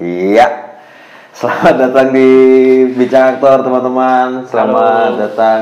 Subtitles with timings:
[0.00, 0.48] Iya.
[1.36, 2.28] Selamat datang di
[2.96, 4.48] Bincang Aktor teman-teman.
[4.48, 5.20] Selamat Halo.
[5.20, 5.60] datang.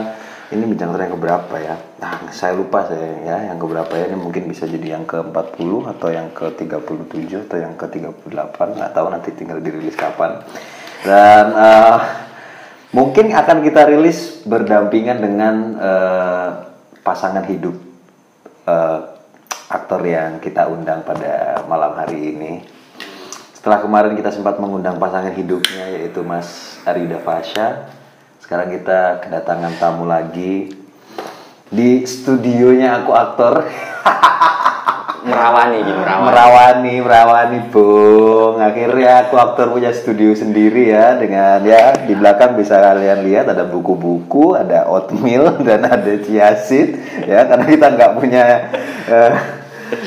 [0.54, 1.74] Ini Bincang Aktor yang keberapa ya?
[1.98, 4.06] Nah, saya lupa saya ya yang keberapa ya.
[4.06, 8.58] Ini mungkin bisa jadi yang ke-40 atau yang ke-37 atau yang ke-38.
[8.78, 10.38] Nggak tahu nanti tinggal dirilis kapan.
[11.02, 11.98] Dan eh,
[12.94, 16.48] mungkin akan kita rilis berdampingan dengan eh,
[17.02, 17.74] pasangan hidup
[18.70, 18.98] eh,
[19.66, 22.77] aktor yang kita undang pada malam hari ini.
[23.68, 27.92] Setelah kemarin kita sempat mengundang pasangan hidupnya yaitu Mas Arida Fasha.
[28.40, 30.72] Sekarang kita kedatangan tamu lagi
[31.68, 33.68] di studionya aku aktor.
[35.28, 38.56] merawani gitu merawani merawani, merawani, Bung.
[38.56, 43.68] Akhirnya aku aktor punya studio sendiri ya dengan ya di belakang bisa kalian lihat ada
[43.68, 46.96] buku-buku, ada oatmeal dan ada chiaseed
[47.28, 48.44] ya karena kita nggak punya
[49.12, 49.32] eh,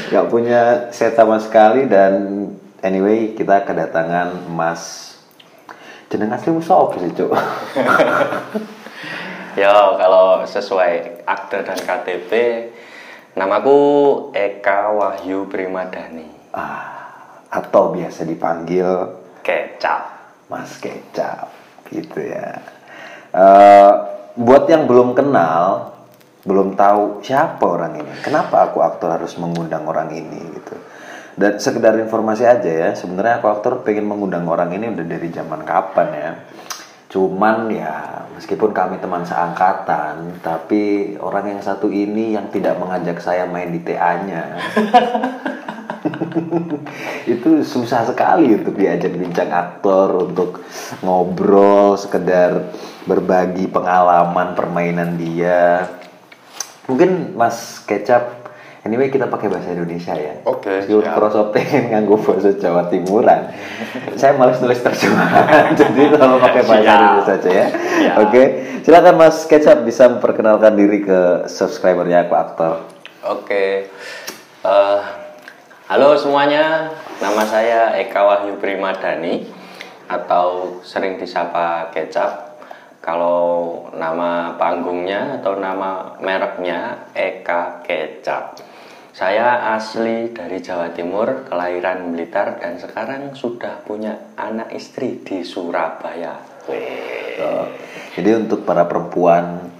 [0.10, 2.42] nggak punya set sama sekali dan
[2.82, 5.16] anyway kita kedatangan Mas
[6.12, 7.32] jeneng asli musuh apa sih, Cuk?
[9.62, 12.32] ya kalau sesuai akte dan KTP
[13.40, 13.80] namaku
[14.36, 18.88] Eka Wahyu Primadani ah, atau biasa dipanggil
[19.40, 20.04] kecap
[20.52, 21.48] Mas Kecap
[21.88, 22.60] gitu ya.
[23.32, 23.92] Eh,
[24.36, 25.96] buat yang belum kenal,
[26.44, 30.76] belum tahu siapa orang ini, kenapa aku aktor harus mengundang orang ini gitu.
[31.36, 35.64] Dan sekedar informasi aja ya, sebenarnya aku aktor pengen mengundang orang ini udah dari zaman
[35.64, 36.32] kapan ya.
[37.12, 43.48] Cuman ya meskipun kami teman seangkatan, tapi orang yang satu ini yang tidak mengajak saya
[43.48, 44.44] main di TA-nya.
[47.34, 50.66] itu susah sekali untuk diajak bincang aktor untuk
[51.06, 52.74] ngobrol sekedar
[53.06, 55.86] berbagi pengalaman permainan dia
[56.90, 58.41] mungkin Mas Kecap
[58.82, 60.42] anyway kita pakai bahasa Indonesia ya.
[60.46, 61.16] Oke, meskipun siap.
[61.18, 63.42] kroso pengen nganggo bahasa Jawa Timuran.
[64.18, 66.82] Saya males nulis terjemahan jadi kalau pakai bahasa.
[66.82, 67.68] Indonesia saja ya.
[68.26, 68.44] Oke
[68.82, 72.74] silakan Mas Kecap bisa memperkenalkan diri ke subscribernya aku aktor.
[73.22, 73.86] Oke.
[74.66, 75.00] Eh,
[75.86, 76.90] halo semuanya.
[77.22, 79.46] Nama saya Eka Wahyu Primadani
[80.10, 82.58] atau sering disapa kecap.
[83.02, 88.71] Kalau nama panggungnya atau nama mereknya Eka Kecap
[89.12, 96.40] saya asli dari Jawa Timur, kelahiran Blitar dan sekarang sudah punya anak istri di Surabaya.
[98.16, 99.72] Jadi untuk para perempuan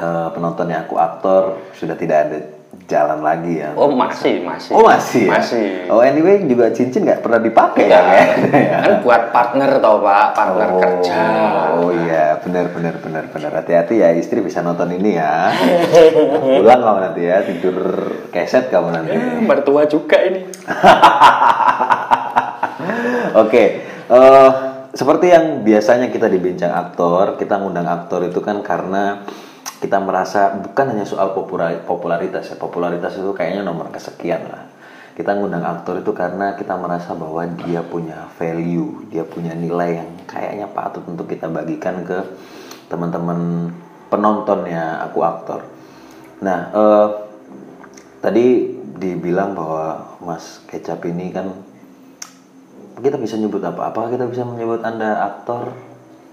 [0.00, 1.42] eh, penonton yang aku aktor
[1.76, 2.57] sudah tidak ada
[2.88, 3.76] jalan lagi ya.
[3.76, 4.72] Oh masih, masih.
[4.72, 5.32] Oh masih ya?
[5.36, 5.68] Masih.
[5.92, 8.00] Oh anyway juga cincin nggak pernah dipakai ya?
[8.48, 11.20] Ya, kan buat partner tau pak, partner oh, kerja.
[11.76, 15.52] Oh iya benar benar benar benar hati-hati ya istri bisa nonton ini ya.
[16.60, 17.76] Pulang kamu nanti ya tidur
[18.32, 19.16] keset kamu nanti.
[19.16, 20.48] Ya, mertua juga ini.
[23.42, 23.64] Oke,
[24.08, 24.50] eh,
[24.96, 29.28] seperti yang biasanya kita dibincang aktor, kita ngundang aktor itu kan karena
[29.78, 34.66] kita merasa bukan hanya soal popula- popularitas ya, popularitas itu kayaknya nomor kesekian lah.
[35.14, 40.10] Kita ngundang aktor itu karena kita merasa bahwa dia punya value, dia punya nilai yang
[40.30, 42.18] kayaknya patut untuk kita bagikan ke
[42.86, 43.70] teman-teman
[44.08, 45.60] penontonnya aku aktor.
[46.38, 47.08] Nah, eh,
[48.22, 48.46] tadi
[48.98, 51.50] dibilang bahwa Mas Kecap ini kan
[52.98, 53.94] kita bisa nyebut apa?
[53.94, 55.74] Apakah kita bisa menyebut Anda aktor,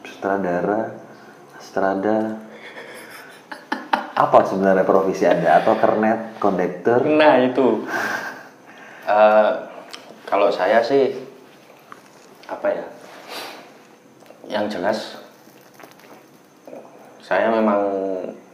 [0.05, 0.97] sutradara,
[1.61, 2.44] strada?
[4.15, 5.59] Apa sebenarnya profesi Anda?
[5.59, 7.03] Atau kernet, kondektur?
[7.03, 7.83] Nah itu,
[9.05, 9.53] Eh,
[10.25, 11.13] kalau saya sih
[12.49, 12.85] apa ya?
[14.49, 14.99] Yang jelas,
[17.21, 17.81] saya memang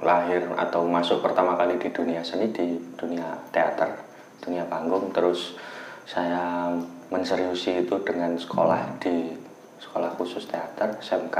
[0.03, 3.95] lahir atau masuk pertama kali di dunia seni di dunia teater,
[4.43, 5.07] dunia panggung.
[5.15, 5.55] Terus
[6.03, 6.67] saya
[7.07, 9.31] menseriusi itu dengan sekolah di
[9.79, 11.37] sekolah khusus teater SMK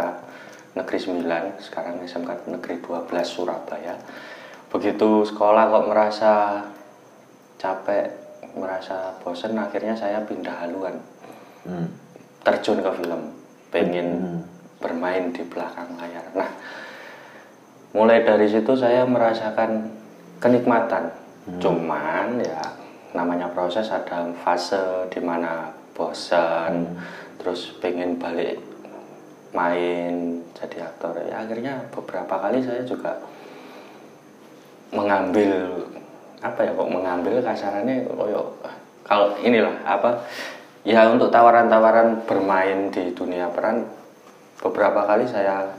[0.72, 4.00] Negeri 9, sekarang SMK Negeri 12 Surabaya.
[4.72, 6.34] Begitu sekolah kok merasa
[7.60, 8.08] capek,
[8.56, 10.96] merasa bosen, akhirnya saya pindah haluan,
[11.62, 11.92] Hmm.
[12.42, 13.36] terjun ke film,
[13.70, 14.42] pengen
[14.82, 16.26] bermain di belakang layar.
[16.34, 16.50] Nah,
[17.94, 19.92] mulai dari situ saya merasakan
[20.42, 21.14] kenikmatan.
[21.62, 22.64] Cuman ya
[23.14, 26.98] namanya proses ada fase di mana bosan,
[27.38, 28.71] terus pengen balik
[29.52, 31.16] main jadi aktor.
[31.28, 33.20] Ya akhirnya beberapa kali saya juga
[34.92, 35.88] mengambil
[36.42, 38.50] apa ya kok mengambil kasarannya koyo
[39.06, 40.26] kalau inilah apa
[40.82, 43.86] ya untuk tawaran-tawaran bermain di dunia peran
[44.58, 45.70] beberapa kali saya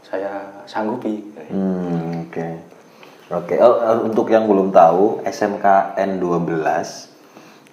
[0.00, 2.46] saya sanggupi Hmm, oke.
[3.26, 7.10] Oke, oh, eh, untuk yang belum tahu, SMKN 12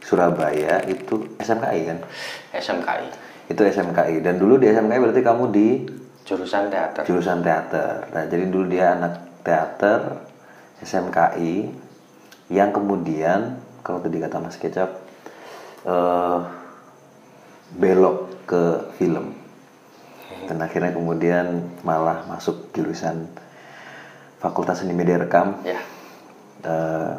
[0.01, 1.99] Surabaya itu SMKI kan?
[2.57, 5.67] SMKI Itu SMKI dan dulu di SMKI berarti kamu di
[6.23, 8.07] jurusan teater jurusan teater.
[8.15, 10.23] Nah, jadi dulu dia anak teater
[10.79, 11.71] SMKI
[12.51, 14.89] yang kemudian kalau tadi kata Mas Kecap
[15.87, 16.39] eh,
[17.75, 18.63] belok ke
[18.99, 19.35] film.
[20.43, 23.31] Dan akhirnya kemudian malah masuk jurusan
[24.43, 25.79] Fakultas Seni Media Rekam ya
[26.63, 27.13] eh,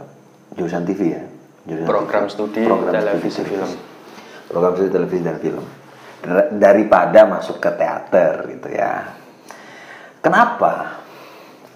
[0.56, 1.23] jurusan TV ya.
[1.65, 2.32] Jurusan Program TV.
[2.32, 3.71] studi Program televisi studi film.
[4.49, 5.65] Program studi televisi dan film.
[6.25, 9.12] Dar- Daripada masuk ke teater gitu ya.
[10.25, 11.05] Kenapa?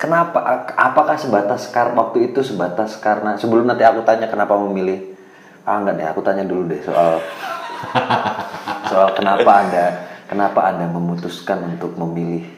[0.00, 0.64] Kenapa?
[0.72, 5.18] Apakah sebatas karena waktu itu sebatas karena sebelum nanti aku tanya kenapa memilih
[5.68, 7.20] ah enggak deh aku tanya dulu deh soal
[8.88, 9.86] soal kenapa anda
[10.24, 12.48] kenapa anda memutuskan untuk memilih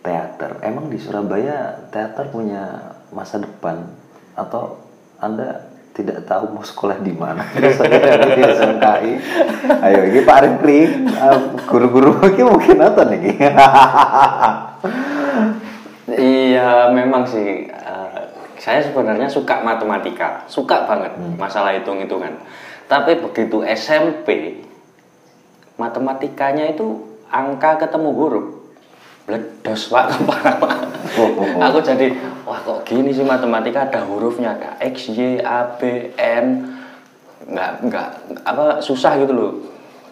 [0.00, 3.84] teater emang di Surabaya teater punya masa depan
[4.32, 4.80] atau
[5.20, 7.46] anda tidak tahu mau sekolah di mana.
[7.54, 9.12] Terus akhirnya di SMKI
[9.86, 11.38] ayo ini Pak Rifri eh,
[11.70, 13.38] guru-guru ini mungkin nonton nih
[16.14, 17.70] Iya memang sih.
[17.70, 18.20] Eh,
[18.60, 22.42] saya sebenarnya suka matematika, suka banget masalah hitung-hitungan.
[22.84, 24.60] Tapi begitu SMP
[25.80, 28.46] matematikanya itu angka ketemu huruf.
[29.24, 30.76] Bledos Pak kepala Pak.
[31.16, 31.60] Oh, oh, oh.
[31.60, 32.12] Aku jadi
[32.44, 36.46] wah kok gini sih matematika ada hurufnya ada X, Y, A, B, N.
[37.48, 38.08] Nggak nggak
[38.44, 39.52] apa susah gitu loh.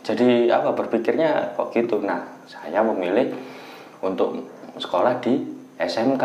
[0.00, 2.00] Jadi apa berpikirnya kok gitu.
[2.00, 3.36] Nah, saya memilih
[4.00, 4.48] untuk
[4.80, 5.44] sekolah di
[5.76, 6.24] SMK.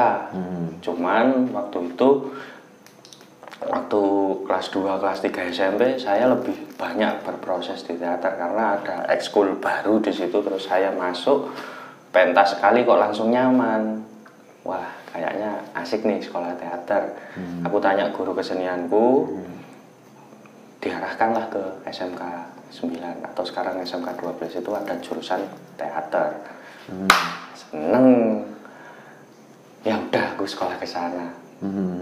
[0.81, 2.09] Cuman waktu itu
[3.57, 4.01] waktu
[4.45, 9.97] kelas 2, kelas 3 SMP saya lebih banyak berproses di teater karena ada ekskul baru
[9.97, 11.49] di situ terus saya masuk
[12.17, 14.01] pentas sekali kok langsung nyaman.
[14.65, 17.13] Wah, kayaknya asik nih sekolah teater.
[17.61, 19.29] Aku tanya guru kesenianku,
[20.81, 22.21] diarahkanlah ke SMK
[22.73, 25.45] 9 atau sekarang SMK 12 itu ada jurusan
[25.77, 26.41] teater.
[27.53, 28.41] Seneng.
[29.85, 31.31] Ya udah aku sekolah ke sana.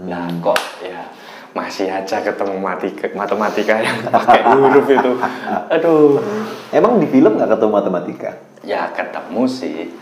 [0.08, 1.04] Lah kok ya
[1.52, 5.12] masih aja ketemu matika, matematika yang pakai huruf itu.
[5.76, 6.20] Aduh.
[6.68, 8.30] emang di film nggak ketemu matematika
[8.66, 9.94] Ya ketemu sih.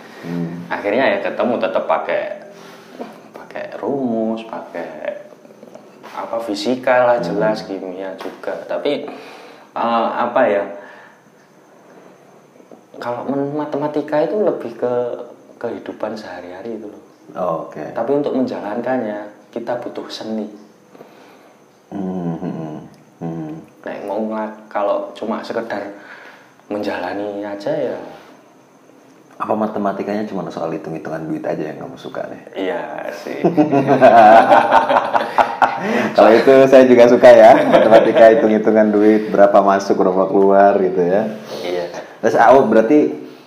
[0.73, 2.49] Akhirnya ya ketemu tetap pakai
[3.37, 5.21] pakai rumus, pakai
[6.15, 8.57] apa fisika lah jelas kimia juga.
[8.65, 9.05] Tapi
[9.75, 10.65] eh, apa ya?
[12.99, 14.95] Kalau matematika itu lebih ke
[15.59, 17.03] kehidupan sehari-hari itu loh.
[17.35, 20.47] Oh, oke Tapi untuk menjalankannya kita butuh seni.
[21.91, 22.77] Hmm, hmm,
[23.19, 23.53] hmm.
[23.83, 24.21] Nek mau
[24.71, 25.95] kalau cuma sekedar
[26.71, 27.97] menjalani aja ya
[29.45, 33.45] apa matematikanya cuma soal hitung-hitungan duit aja yang kamu suka nih iya sih.
[36.17, 41.23] Kalau itu saya juga suka ya, matematika hitung-hitungan duit, berapa masuk, berapa keluar gitu ya.
[41.61, 41.87] iya.
[42.25, 43.01] Terus aku berarti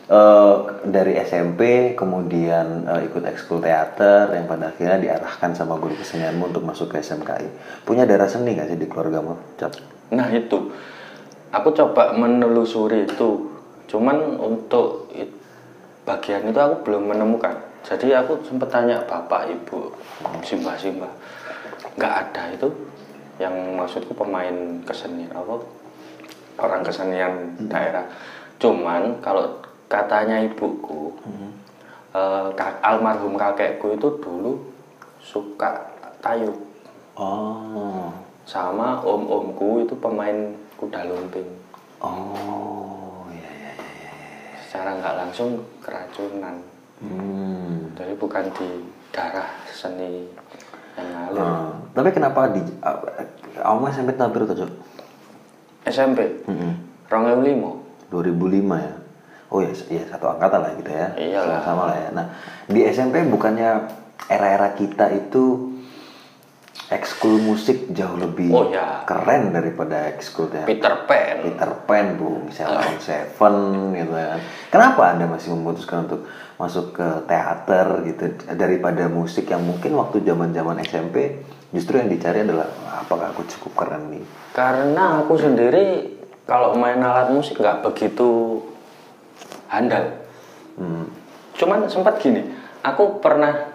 [0.06, 0.56] eh,
[0.86, 6.62] dari SMP kemudian eh, ikut ekskul teater yang pada akhirnya diarahkan sama guru kesenianmu untuk
[6.62, 7.48] masuk ke SMKI.
[7.88, 9.58] Punya darah seni gak sih di keluargamu?
[9.58, 9.74] Cap?
[10.14, 10.70] Nah itu,
[11.50, 13.56] aku coba menelusuri itu.
[13.88, 15.37] Cuman untuk it-
[16.08, 17.52] bagian itu aku belum menemukan.
[17.84, 19.92] Jadi aku sempat tanya bapak, ibu,
[20.42, 21.12] simbah, simbah,
[22.00, 22.68] nggak ada itu.
[23.38, 24.56] Yang maksudku pemain
[24.88, 25.62] kesenian apa?
[26.58, 28.08] Orang kesenian daerah.
[28.58, 31.14] Cuman kalau katanya ibuku,
[32.12, 34.58] eh, kak- almarhum kakekku itu dulu
[35.22, 35.86] suka
[36.24, 36.56] tayub
[37.18, 38.14] Oh,
[38.46, 41.50] sama om-omku itu pemain kuda lumping
[41.98, 43.07] oh.
[44.68, 46.60] Secara nggak langsung keracunan
[46.98, 47.94] Hmm.
[47.94, 48.84] jadi bukan di
[49.14, 50.26] darah seni
[50.98, 52.98] yang ngalir Ah, tapi kenapa di uh,
[53.54, 54.66] kamu SMP tahun berapa tuh?
[54.66, 54.72] Cok?
[55.86, 56.20] SMP
[56.50, 56.74] Mm-mm.
[57.06, 58.94] Rongeu limo 2005 ya.
[59.48, 61.08] Oh ya, ya satu angkatan lah gitu ya.
[61.16, 61.62] Iyalah.
[61.62, 62.10] Sama lah ya.
[62.12, 62.26] Nah,
[62.66, 63.88] di SMP bukannya
[64.26, 65.77] era-era kita itu
[66.88, 69.04] ekskul musik jauh lebih Oh, ya.
[69.04, 70.66] keren daripada ekskul teater.
[70.66, 73.56] Peter Pan Peter Pan, Bu, misalnya on Seven
[73.92, 74.40] gitu kan.
[74.68, 76.24] Kenapa Anda masih memutuskan untuk
[76.56, 82.66] masuk ke teater gitu daripada musik yang mungkin waktu zaman-zaman SMP justru yang dicari adalah
[82.98, 84.24] apakah aku cukup keren nih?
[84.50, 86.18] karena aku sendiri
[86.50, 88.58] kalau main alat musik nggak begitu
[89.68, 90.18] handal
[90.74, 91.10] Hmm.
[91.54, 92.42] cuman sempat gini
[92.82, 93.67] aku pernah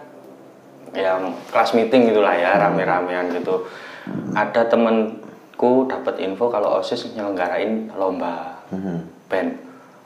[0.92, 1.16] ya
[1.48, 3.64] kelas meeting gitulah ya rame-ramean gitu
[4.32, 9.04] ada temenku dapat info kalau osis nyelenggarain lomba Hmm.
[9.28, 9.52] band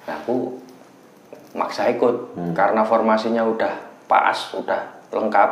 [0.06, 0.58] nah aku
[1.54, 3.70] maksa ikut karena formasinya udah
[4.06, 5.50] pas udah lengkap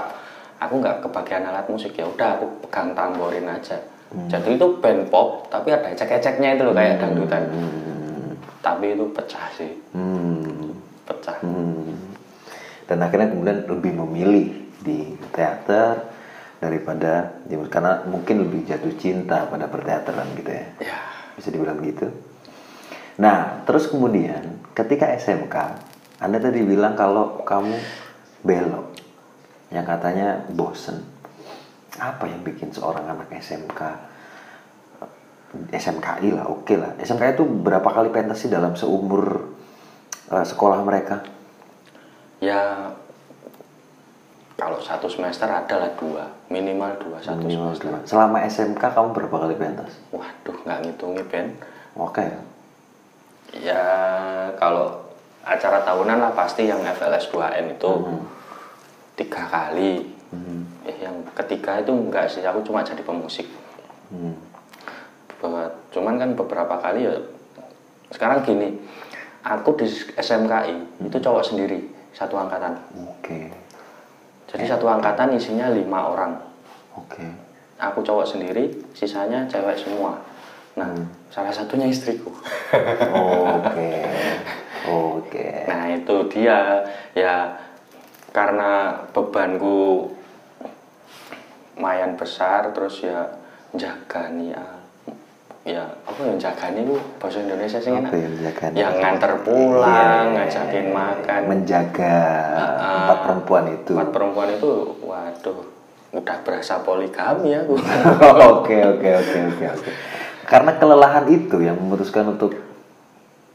[0.59, 3.79] aku nggak kebagian alat musik ya udah aku pegang tamborin aja
[4.27, 7.51] Jadi itu band pop tapi ada ecek-eceknya itu loh kayak dangdutan.
[7.51, 8.31] Hmm.
[8.63, 10.71] Tapi itu pecah sih, Hmm.
[11.03, 11.35] pecah.
[11.43, 11.99] Hmm.
[12.87, 16.13] Dan akhirnya kemudian lebih memilih di teater
[16.61, 20.67] daripada di karena mungkin lebih jatuh cinta pada perteateran gitu ya.
[20.81, 20.99] Ya,
[21.35, 22.13] Bisa dibilang gitu.
[23.19, 25.57] Nah, terus kemudian ketika SMK,
[26.21, 27.75] Anda tadi bilang kalau kamu
[28.45, 28.93] belok.
[29.73, 31.03] Yang katanya bosen.
[31.99, 33.81] Apa yang bikin seorang anak SMK
[35.71, 36.99] SMKI lah, oke lah.
[36.99, 39.55] SMKI itu berapa kali pentas sih dalam seumur
[40.35, 41.23] eh, sekolah mereka?
[42.45, 42.93] ya
[44.65, 47.93] kalau satu semester adalah dua, minimal dua satu Minimal semester.
[47.93, 47.99] dua.
[48.09, 49.93] Selama SMK kamu berapa kali pentas?
[50.09, 51.51] Waduh, nggak ngitungi band.
[51.95, 52.41] Oke ya.
[53.55, 53.85] Ya
[54.57, 55.05] kalau
[55.45, 57.93] acara tahunan lah pasti yang FLS 2N itu
[59.15, 60.17] tiga kali.
[60.83, 63.47] Eh, yang ketiga itu enggak sih, aku cuma jadi pemusik.
[64.11, 64.35] Hmm.
[65.39, 67.15] Be- Cuman kan beberapa kali ya.
[68.11, 68.81] Sekarang gini,
[69.45, 72.75] aku di SMKI itu cowok sendiri, satu angkatan.
[73.07, 73.53] Oke.
[74.55, 76.39] Jadi satu angkatan isinya lima orang.
[76.95, 77.27] Oke.
[77.83, 80.15] Aku cowok sendiri, sisanya cewek semua.
[80.79, 80.95] Nah,
[81.27, 82.31] salah satunya istriku.
[83.59, 83.91] Oke.
[84.87, 85.67] Oke.
[85.67, 86.87] Nah itu dia
[87.19, 87.51] ya
[88.31, 90.11] karena bebanku
[91.75, 93.27] lumayan besar terus ya
[93.75, 94.67] jaga nih ya
[95.65, 98.33] ya apa yang jaga nih bu bahasa Indonesia sih Apa yang
[98.77, 100.37] yang nganter pulang Iya.
[100.37, 102.17] ngajakin makan Menjaga
[102.53, 103.93] Ah, empat perempuan itu.
[103.97, 105.59] empat perempuan itu waduh
[106.13, 107.81] udah berasa poligami aku
[108.55, 109.91] Oke oke oke oke oke.
[110.45, 112.53] Karena kelelahan itu yang memutuskan untuk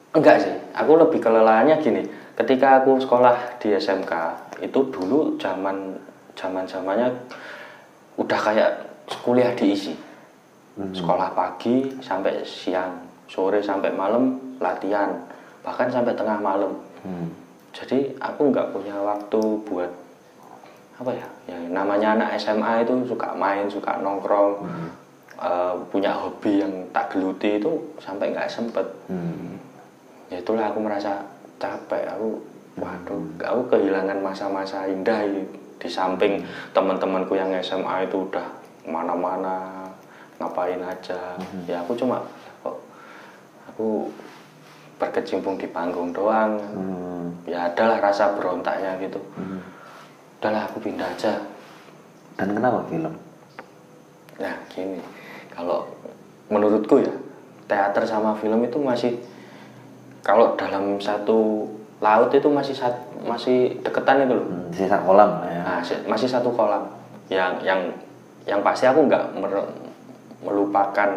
[0.09, 2.01] Enggak sih, aku lebih kelelahannya gini.
[2.33, 4.09] Ketika aku sekolah di SMK,
[4.57, 5.93] itu dulu zaman
[6.33, 7.13] zaman zamannya
[8.17, 8.71] udah kayak
[9.21, 9.93] kuliah diisi.
[10.95, 15.11] Sekolah pagi sampai siang, sore sampai malam latihan,
[15.59, 16.71] bahkan sampai tengah malam.
[17.03, 17.27] hmm,
[17.75, 19.91] Jadi aku nggak punya waktu buat
[20.99, 21.27] apa ya?
[21.47, 24.63] Ya namanya anak SMA itu suka main, suka nongkrong,
[25.39, 28.87] eh, punya hobi yang tak geluti itu sampai nggak sempet.
[29.11, 29.59] Hmm,
[30.31, 31.23] ya itulah aku merasa
[31.59, 32.39] capek aku
[32.79, 35.27] waduh aku kehilangan masa-masa indah
[35.79, 38.47] di samping teman-temanku yang SMA itu udah
[38.87, 39.78] mana-mana
[40.39, 41.35] ngapain aja
[41.67, 42.23] ya aku cuma
[42.63, 42.79] kok
[43.67, 44.07] aku
[44.95, 47.45] berkecimpung di panggung doang hmm.
[47.45, 49.19] ya adalah rasa berontaknya gitu
[50.39, 51.35] udahlah aku pindah aja
[52.39, 53.11] Dan kenapa film?
[54.39, 54.95] Nah, gini,
[55.51, 55.83] kalau
[56.47, 57.11] menurutku ya,
[57.67, 59.19] teater sama film itu masih
[60.23, 61.67] kalau dalam satu
[61.99, 64.47] laut itu masih sat- masih deketan itu loh.
[64.47, 65.59] Hmm, sisa kolam ya.
[65.67, 66.87] Nah, si- masih satu kolam.
[67.27, 67.81] Yang yang
[68.47, 69.67] yang pasti aku nggak mer-
[70.41, 71.11] melupakan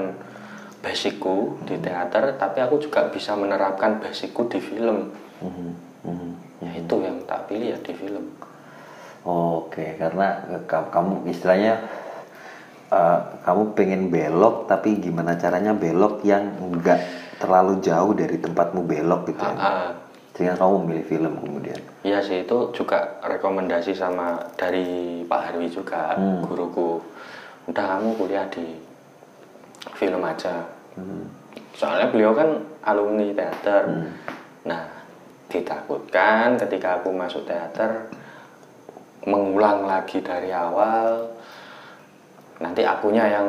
[0.82, 5.14] basicku di teater, tapi aku juga bisa menerapkan basicku di film.
[6.62, 8.34] Ya itu yang tak pilih ya di film.
[9.22, 11.78] Oke, karena ka- kamu istilahnya
[12.90, 16.98] eh, kamu pengen belok, tapi gimana caranya belok yang enggak
[17.38, 19.54] terlalu jauh dari tempatmu belok gitu ya.
[19.56, 19.88] Ah,
[20.32, 21.80] Sehingga kamu memilih film kemudian.
[22.02, 26.42] Iya sih itu juga rekomendasi sama dari Pak Harwi juga Hmm.
[26.42, 26.98] guruku.
[27.70, 28.64] Udah kamu kuliah di
[29.96, 30.68] film aja.
[30.94, 31.26] Hmm.
[31.74, 32.48] Soalnya beliau kan
[32.84, 34.12] alumni teater.
[34.68, 34.82] Nah
[35.48, 38.08] ditakutkan ketika aku masuk teater
[39.26, 41.28] mengulang lagi dari awal.
[42.62, 43.48] Nanti akunya yang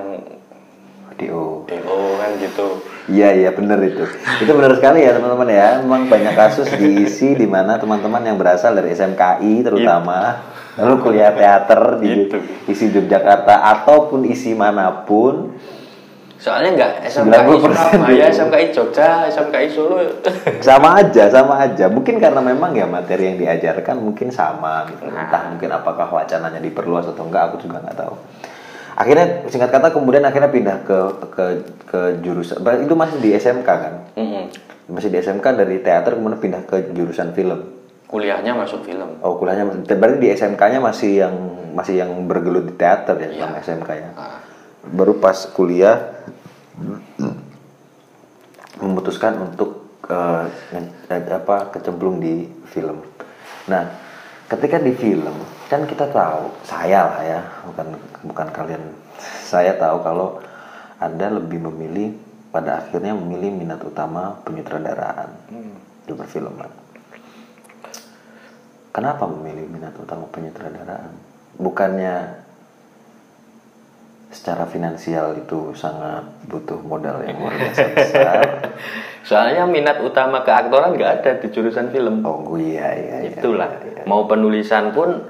[1.13, 1.69] DO.
[1.69, 2.67] DO kan gitu.
[3.11, 4.05] Iya iya bener itu.
[4.41, 5.69] Itu benar sekali ya teman-teman ya.
[5.85, 10.41] Memang banyak kasus diisi di mana teman-teman yang berasal dari SMKI terutama
[10.73, 12.37] lalu kuliah teater di Gitu.
[12.65, 15.53] isi Yogyakarta ataupun isi mana pun
[16.43, 18.35] Soalnya nggak SMKI 90% Surabaya, DO.
[18.35, 19.95] SMKI Jogja, SMKI Solo.
[20.59, 25.23] sama aja sama aja mungkin karena memang ya materi yang diajarkan mungkin sama gitu Nah.
[25.23, 28.15] entah mungkin apakah wacananya diperluas atau enggak aku juga nggak tahu
[28.93, 30.97] akhirnya singkat kata kemudian akhirnya pindah ke
[31.29, 31.45] ke
[31.85, 34.43] ke jurusan itu masih di SMK kan Mm-mm.
[34.89, 37.71] masih di SMK dari teater kemudian pindah ke jurusan film
[38.05, 39.17] Kuliahnya masuk film.
[39.17, 41.35] oh kuliahnya masih- berarti di SMK-nya masih yang
[41.73, 43.39] masih yang bergelut di teater ya Iya.
[43.41, 44.37] sama SMK ya Ah.
[44.85, 46.13] baru pas kuliah
[48.79, 50.45] memutuskan untuk eh,
[51.11, 52.99] apa kecemplung di film.
[53.69, 53.83] Nah,
[54.51, 55.35] ketika di film
[55.71, 57.87] kan kita tahu, saya lah ya, bukan
[58.27, 58.83] bukan kalian.
[59.47, 60.41] Saya tahu kalau
[60.99, 62.13] Anda lebih memilih
[62.53, 65.29] pada akhirnya memilih minat utama penyutradaraan
[66.05, 66.69] di perfilman.
[68.93, 71.17] Kenapa memilih minat utama penyutradaraan?
[71.57, 72.42] Bukannya
[74.33, 78.41] secara finansial itu sangat butuh modal yang luar biasa besar.
[79.29, 82.25] Soalnya minat utama keaktoran nggak ada di jurusan film.
[82.25, 83.17] Oh iya iya.
[83.23, 83.69] iya Itulah.
[83.85, 84.03] iya, iya.
[84.09, 85.23] Mau penulisan pun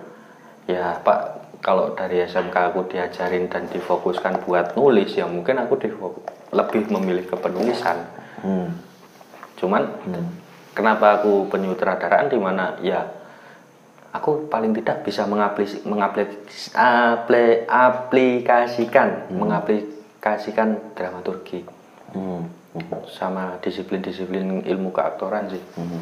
[0.65, 5.79] ya Pak kalau dari SMK aku diajarin dan difokuskan buat nulis ya mungkin aku
[6.55, 8.07] lebih memilih ke penulisan.
[8.39, 8.71] Hmm.
[9.59, 9.83] Cuman
[10.73, 13.22] kenapa aku penyutradaraan di mana ya
[14.13, 16.29] aku paling tidak bisa mengaplis mengaplis
[16.71, 21.65] apli- aplikasikan mengaplikasikan dramaturgi
[22.13, 22.45] Hmm.
[22.77, 23.01] Hmm.
[23.09, 25.61] sama disiplin-disiplin ilmu keaktoran sih.
[25.77, 25.99] Mhm.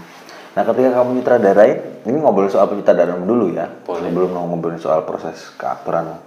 [0.52, 4.04] Nah, ketika kamu nyutradarain, ini ngobrol soal penyutradaraan dulu ya, Boleh.
[4.04, 6.20] sebelum ngobrolin soal proses keaktoran.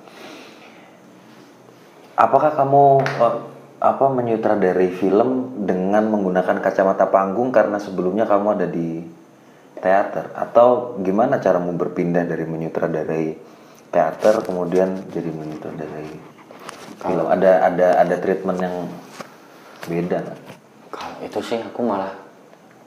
[2.16, 3.36] Apakah kamu eh,
[3.84, 9.04] apa menyutradarai film dengan menggunakan kacamata panggung karena sebelumnya kamu ada di
[9.84, 13.36] teater atau gimana caramu berpindah dari menyutradarai
[13.92, 16.12] teater kemudian jadi menyutradarai
[17.04, 17.26] film?
[17.28, 18.88] Ada ada ada treatment yang
[19.84, 20.24] beda?
[20.88, 22.16] Kalau itu sih aku malah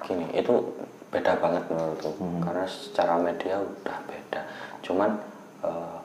[0.01, 0.74] gini, itu
[1.13, 2.18] beda banget menurutku.
[2.42, 4.42] Karena secara media udah beda.
[4.82, 5.10] Cuman
[5.62, 5.98] eh,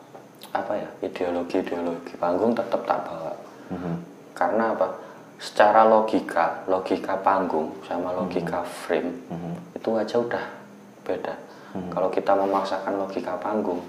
[0.53, 3.33] apa ya ideologi-ideologi panggung tetap tak bawa.
[4.37, 4.93] Karena apa?
[5.41, 9.11] Secara logika, logika panggung sama logika frame
[9.75, 10.62] itu aja udah
[11.03, 11.35] beda.
[11.89, 13.81] Kalau kita memaksakan logika panggung,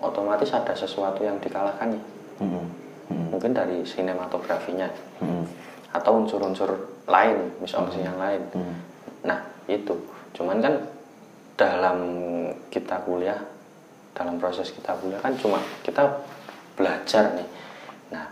[0.00, 2.00] otomatis ada sesuatu yang dikalahkannya.
[2.40, 2.64] Mhm.
[3.12, 3.26] Mhm.
[3.36, 4.88] Mungkin dari sinematografinya
[5.20, 5.44] Mhm.
[5.92, 6.72] atau unsur-unsur
[7.04, 8.08] lain, misalnya Hmm.
[8.08, 8.42] yang lain.
[9.28, 9.38] Nah,
[9.68, 9.92] itu.
[10.32, 10.74] Cuman kan
[11.58, 11.98] dalam
[12.72, 13.36] kita kuliah,
[14.16, 16.04] dalam proses kita kuliah kan cuma kita
[16.78, 17.48] belajar nih.
[18.14, 18.24] Nah,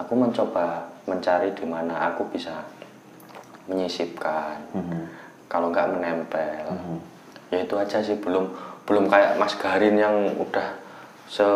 [0.00, 2.66] aku mencoba mencari di mana aku bisa
[3.70, 4.58] menyisipkan.
[4.74, 5.00] Mhm.
[5.46, 6.66] Kalau nggak menempel,
[7.54, 8.50] ya itu aja sih belum
[8.84, 10.76] belum kayak Mas Garin yang udah
[11.30, 11.46] se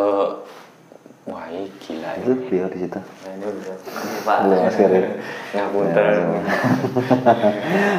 [1.28, 2.24] wah ini gila ini.
[2.24, 2.98] Itu dia di situ.
[2.98, 3.74] Nah, ini udah
[4.24, 4.38] Pak.
[4.48, 5.04] Mas Garin.
[5.52, 6.14] Ngapunten.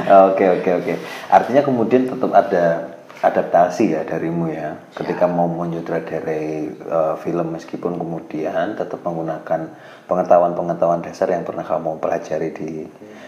[0.30, 0.94] Oke oke oke.
[1.30, 2.66] Artinya kemudian tetap ada
[3.22, 4.74] adaptasi ya darimu ya.
[4.98, 9.70] Ketika mau menyutradarai eh, film meskipun kemudian tetap menggunakan
[10.10, 12.72] pengetahuan-pengetahuan dasar yang pernah kamu pelajari di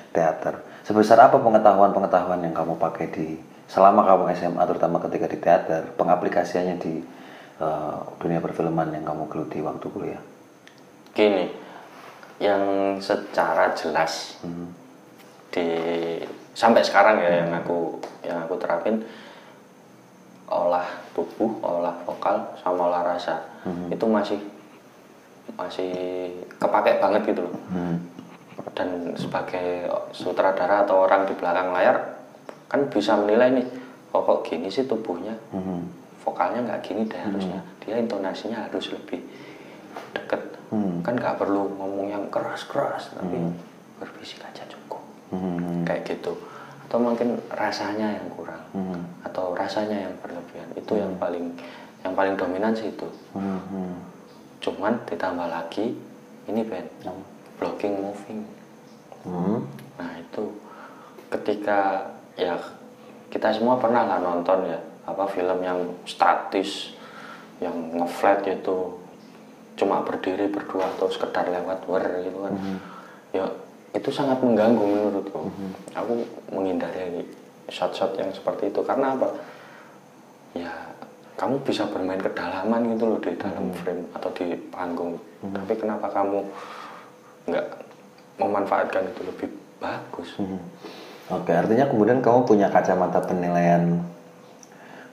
[0.10, 0.66] teater.
[0.82, 3.38] Sebesar apa pengetahuan-pengetahuan yang kamu pakai di
[3.72, 7.00] selama kamu SMA terutama ketika di teater, pengaplikasiannya di
[7.64, 10.22] eh, dunia perfilman yang kamu geluti waktu kuliah?
[11.16, 11.48] Gini,
[12.44, 14.44] yang secara jelas
[15.52, 15.68] di
[16.52, 17.96] sampai sekarang ya yang aku
[18.28, 19.08] yang aku terapin
[20.52, 20.84] olah
[21.16, 23.40] tubuh, olah vokal, sama olah rasa.
[23.88, 24.40] Itu masih
[25.56, 25.92] masih
[26.60, 27.56] kepake banget gitu loh.
[28.76, 32.21] Dan sebagai sutradara atau orang di belakang layar
[32.72, 33.68] kan bisa menilai nih,
[34.16, 35.36] oh kok gini sih tubuhnya,
[36.24, 39.20] vokalnya nggak gini deh harusnya, dia intonasinya harus lebih
[40.16, 40.40] deket,
[41.04, 43.36] kan nggak perlu ngomong yang keras-keras tapi
[44.00, 45.04] berbisik aja cukup,
[45.84, 46.32] kayak gitu.
[46.88, 48.64] Atau mungkin rasanya yang kurang,
[49.28, 51.52] atau rasanya yang berlebihan, itu yang paling
[52.08, 53.08] yang paling dominan sih itu.
[54.64, 55.92] Cuman ditambah lagi
[56.48, 56.88] ini Ben,
[57.60, 58.48] blocking moving.
[59.22, 59.62] Hmm.
[60.02, 60.50] Nah itu
[61.30, 62.56] ketika ya
[63.32, 66.94] kita semua pernah lah nonton ya apa film yang statis,
[67.64, 69.02] yang ngeflat gitu,
[69.76, 72.54] cuma berdiri berdua atau sekedar lewat wer gitu kan.
[73.34, 73.46] Ya
[73.92, 75.52] itu sangat mengganggu menurutku.
[75.96, 77.26] Aku menghindari
[77.68, 79.30] shot-shot yang seperti itu karena apa?
[80.54, 80.72] Ya
[81.40, 85.18] kamu bisa bermain kedalaman gitu loh di dalam frame atau di panggung.
[85.42, 86.46] Tapi kenapa kamu
[87.50, 87.68] nggak
[88.38, 89.50] memanfaatkan itu lebih
[89.82, 90.38] bagus?
[91.32, 94.04] Oke, artinya kemudian kamu punya kacamata penilaian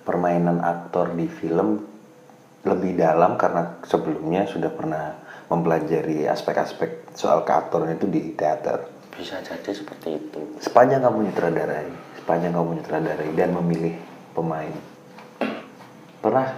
[0.03, 1.87] permainan aktor di film
[2.67, 5.15] lebih dalam karena sebelumnya sudah pernah
[5.47, 8.91] mempelajari aspek-aspek soal keaktoran itu di teater.
[9.15, 10.41] Bisa jadi seperti itu.
[10.59, 13.95] Sepanjang kamu nyutradarai, sepanjang kamu nyutradarai dan memilih
[14.35, 14.75] pemain,
[16.19, 16.51] pernah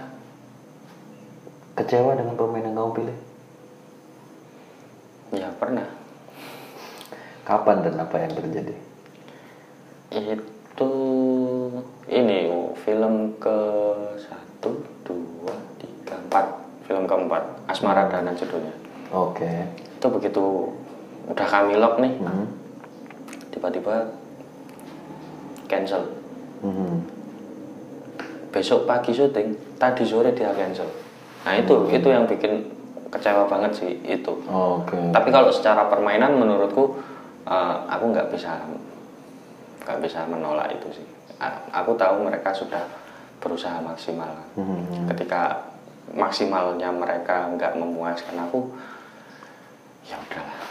[1.77, 3.17] kecewa dengan pemain yang kamu pilih?
[5.37, 5.85] Ya pernah.
[7.45, 8.90] Kapan dan apa yang terjadi?
[10.11, 10.91] Itu
[12.11, 12.51] ini
[12.83, 13.57] film ke
[14.19, 14.75] satu,
[15.07, 16.45] dua, tiga, empat.
[16.83, 18.75] Film keempat, Asmara Dana judulnya.
[19.15, 19.47] Oke.
[19.95, 20.43] Itu begitu
[21.31, 22.51] udah kami lock nih, Hmm.
[23.55, 24.11] tiba-tiba
[25.71, 26.03] cancel.
[26.59, 27.07] Mhm.
[28.51, 30.91] Besok pagi syuting, tadi sore dia cancel.
[31.47, 32.67] Nah itu itu yang bikin
[33.07, 34.33] kecewa banget sih itu.
[34.51, 34.99] Oke.
[35.15, 36.99] Tapi kalau secara permainan menurutku
[37.47, 38.59] eh, aku nggak bisa
[39.91, 41.07] nggak bisa menolak itu sih.
[41.75, 42.87] Aku tahu mereka sudah
[43.43, 44.31] berusaha maksimal.
[44.55, 45.11] Mhm.
[45.11, 45.67] Ketika
[46.15, 48.71] maksimalnya mereka nggak memuaskan aku,
[50.07, 50.61] ya udahlah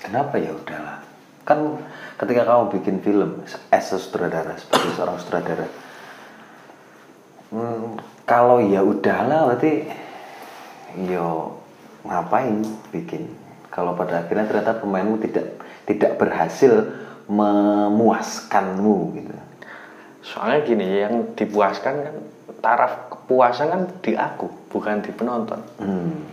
[0.00, 1.04] Kenapa ya udahlah?
[1.44, 1.76] Kan
[2.16, 5.66] ketika kamu bikin film as a sutradara sebagai seorang sutradara,
[7.52, 9.92] hmm, kalau ya udahlah berarti
[11.04, 11.60] yo
[12.08, 13.28] ngapain bikin?
[13.68, 16.90] Kalau pada akhirnya ternyata pemainmu tidak tidak berhasil
[17.30, 19.34] memuaskanmu gitu.
[20.20, 22.16] soalnya gini yang dipuaskan kan
[22.60, 26.26] taraf kepuasan kan di aku bukan di penonton Hmm.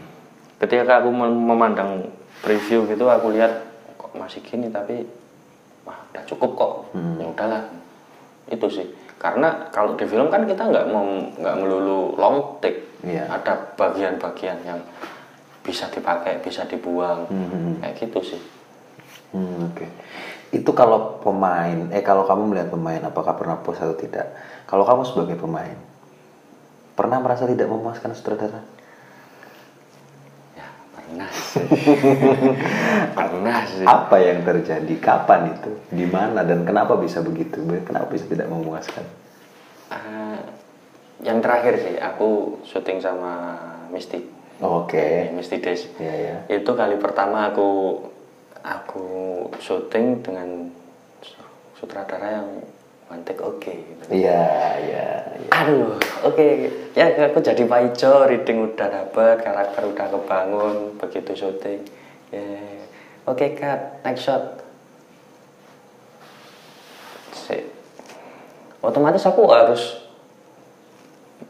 [0.58, 2.10] ketika aku mem- memandang
[2.42, 3.64] preview gitu aku lihat
[3.96, 5.08] kok masih gini tapi
[5.84, 7.16] wah udah cukup kok Hmm.
[7.18, 7.64] ya udahlah
[8.48, 13.30] itu sih karena kalau di film kan kita nggak mau nggak melulu long take Iya.
[13.30, 14.82] ada bagian-bagian yang
[15.62, 17.78] bisa dipakai bisa dibuang Hmm.
[17.80, 18.42] kayak gitu sih
[19.28, 19.84] Hmm, Oke.
[20.48, 24.32] Itu kalau pemain, eh kalau kamu melihat pemain, apakah pernah puas atau tidak?
[24.64, 25.76] Kalau kamu sebagai pemain,
[26.96, 28.64] pernah merasa tidak memuaskan sutradara?
[30.56, 31.62] ya pernah sih
[33.18, 34.94] pernah sih Apa yang terjadi?
[34.98, 35.72] Kapan itu?
[35.92, 37.62] Di mana dan kenapa bisa begitu?
[37.86, 39.04] Kenapa bisa tidak memuaskan?
[39.88, 40.42] Ah,
[41.22, 43.56] yang terakhir sih aku syuting sama
[43.92, 44.26] Misty
[44.58, 45.30] Oke.
[45.38, 46.38] Misty Days Iya ya.
[46.50, 48.00] itu kali pertama aku
[48.68, 49.08] aku
[49.64, 50.68] syuting dengan
[51.80, 52.50] sutradara yang
[53.24, 54.04] take oke gitu.
[54.12, 54.44] Iya
[54.84, 55.10] iya.
[55.40, 55.50] iya.
[55.56, 55.96] aduh
[56.28, 56.48] oke
[56.92, 61.88] ya aku jadi Pak Ijo reading udah dapet karakter udah kebangun begitu syuting
[62.36, 62.44] ya
[63.24, 64.44] oke cut next shot
[67.32, 67.64] Sip.
[68.84, 70.04] otomatis aku harus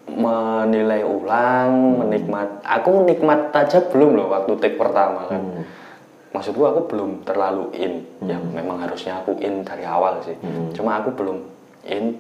[0.06, 5.66] menilai ulang menikmat aku nikmat aja belum loh waktu take pertama kan Hmm.
[6.36, 7.94] Maksud gua aku belum terlalu in.
[8.26, 10.36] Ya memang harusnya aku in dari awal sih.
[10.76, 11.38] Cuma aku belum
[11.88, 12.20] in.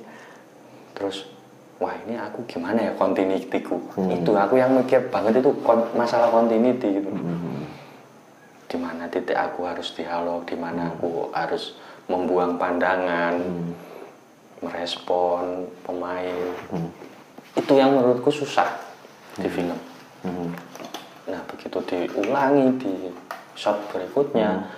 [0.98, 1.30] Terus
[1.78, 3.78] wah ini aku gimana ya continuity-ku?
[4.10, 7.10] Itu aku yang mikir banget itu kon- masalah continuity gitu.
[8.68, 13.40] Di mana titik aku harus dialog di mana aku harus membuang pandangan
[14.64, 16.52] merespon pemain.
[17.54, 18.68] Itu yang menurutku susah
[19.38, 19.78] di film.
[20.26, 20.50] Hmm.
[21.30, 22.94] Nah, begitu diulangi di
[23.58, 24.70] shot berikutnya,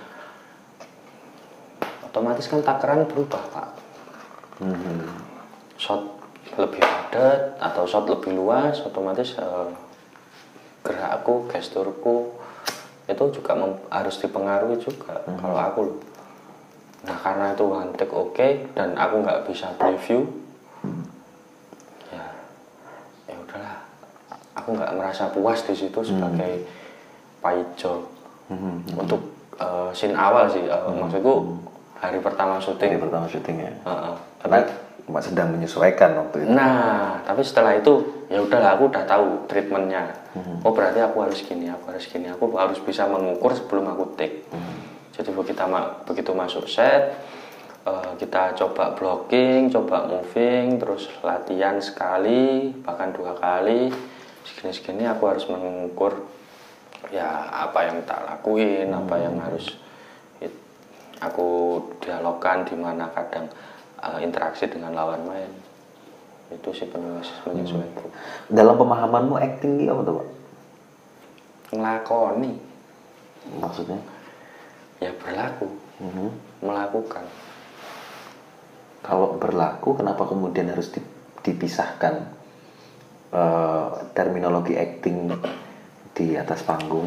[2.08, 3.68] otomatis kan takaran berubah, Pak.
[4.64, 5.04] Hmm.
[5.76, 6.00] Shot
[6.56, 9.70] lebih padat atau shot lebih luas, otomatis eh,
[10.88, 12.40] gerakku, gesturku
[13.10, 13.58] itu juga
[13.92, 16.00] harus dipengaruhi juga kalau aku loh.
[17.00, 20.24] Nah, karena itu one take oke dan aku nggak bisa preview,
[22.12, 22.26] ya,
[23.28, 23.78] ya udahlah.
[24.62, 26.68] Aku nggak merasa puas di situ sebagai
[27.40, 28.19] Pak Ijo
[28.50, 28.82] Hmm.
[28.98, 29.22] untuk
[29.56, 31.34] eh, scene awal sih eh, maksudku
[32.02, 33.72] hari pertama syuting pertama syutingnya.
[33.86, 34.16] Heeh.
[34.42, 34.60] Karena
[35.10, 36.54] Mbak sedang menyesuaikan waktu itu.
[36.54, 40.06] nah tapi setelah itu ya udahlah aku udah tahu treatmentnya
[40.62, 44.46] oh berarti aku harus gini aku harus gini aku harus bisa mengukur sebelum aku take
[45.18, 47.18] jadi begitu ma- begitu masuk set
[47.90, 53.90] eh, kita coba blocking coba moving terus latihan sekali bahkan dua kali
[54.46, 56.22] segini segini aku harus mengukur
[57.08, 59.72] ya apa yang tak lakuin apa yang harus
[60.44, 60.60] it-
[61.24, 63.48] aku dialogkan di mana kadang
[64.04, 65.52] uh, interaksi dengan lawan main.
[66.50, 68.10] Itu sih penulis menyesuaikan
[68.50, 70.28] Dalam pemahamanmu acting ini apa tuh, Pak?
[71.70, 72.54] ngelakoni.
[73.62, 74.00] Maksudnya?
[75.00, 75.68] ya berlaku.
[76.04, 76.28] Mhm.
[76.60, 77.24] melakukan.
[79.00, 81.06] Kalau berlaku, kenapa kemudian harus di-
[81.46, 82.36] dipisahkan
[83.30, 85.32] eh, terminologi acting
[86.16, 87.06] di atas panggung?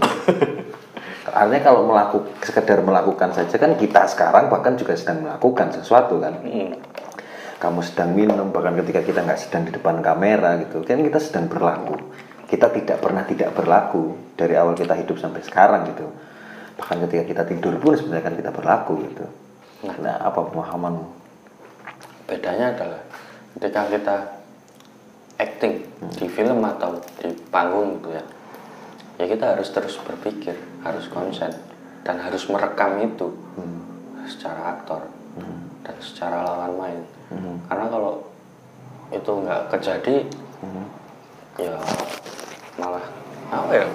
[1.33, 6.43] Artinya kalau melakukan sekedar melakukan saja kan kita sekarang bahkan juga sedang melakukan sesuatu kan.
[6.43, 6.77] Mm.
[7.63, 11.47] Kamu sedang minum bahkan ketika kita nggak sedang di depan kamera gitu kan kita sedang
[11.47, 11.97] berlaku.
[12.51, 16.05] Kita tidak pernah tidak berlaku dari awal kita hidup sampai sekarang gitu.
[16.77, 19.25] Bahkan ketika kita tidur pun sebenarnya kan kita berlaku gitu.
[19.83, 21.23] Nah, apa pemahamanmu?
[22.33, 23.03] bedanya adalah
[23.59, 24.17] ketika kita
[25.37, 25.85] acting
[26.17, 28.25] di film atau di panggung gitu ya
[29.23, 31.55] ya kita harus terus berpikir harus konsen
[32.03, 33.31] dan harus merekam itu
[34.27, 35.07] secara aktor
[35.87, 37.01] dan secara lawan main.
[37.71, 38.27] Karena kalau
[39.15, 40.27] itu nggak kejadi
[41.55, 41.79] ya
[42.83, 43.07] malah
[43.55, 43.87] apa ya?